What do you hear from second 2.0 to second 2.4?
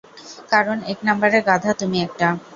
একটা।